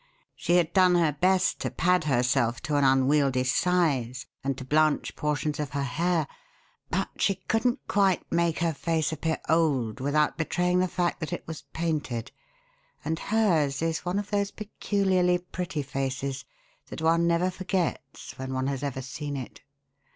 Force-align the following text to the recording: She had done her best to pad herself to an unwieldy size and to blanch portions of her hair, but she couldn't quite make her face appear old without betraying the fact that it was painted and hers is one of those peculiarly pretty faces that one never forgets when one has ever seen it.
She 0.35 0.55
had 0.55 0.73
done 0.73 0.95
her 0.95 1.11
best 1.11 1.59
to 1.59 1.69
pad 1.69 2.05
herself 2.05 2.59
to 2.63 2.75
an 2.75 2.83
unwieldy 2.83 3.43
size 3.43 4.25
and 4.43 4.57
to 4.57 4.65
blanch 4.65 5.15
portions 5.15 5.59
of 5.59 5.69
her 5.77 5.83
hair, 5.83 6.25
but 6.89 7.09
she 7.17 7.35
couldn't 7.35 7.87
quite 7.87 8.23
make 8.31 8.57
her 8.61 8.73
face 8.73 9.11
appear 9.11 9.37
old 9.47 9.99
without 9.99 10.39
betraying 10.39 10.79
the 10.79 10.87
fact 10.87 11.19
that 11.19 11.31
it 11.31 11.45
was 11.47 11.65
painted 11.71 12.31
and 13.05 13.19
hers 13.19 13.83
is 13.83 13.99
one 13.99 14.17
of 14.17 14.31
those 14.31 14.49
peculiarly 14.49 15.37
pretty 15.37 15.83
faces 15.83 16.45
that 16.87 17.03
one 17.03 17.27
never 17.27 17.51
forgets 17.51 18.35
when 18.39 18.55
one 18.55 18.65
has 18.65 18.81
ever 18.81 19.03
seen 19.03 19.37
it. 19.37 19.61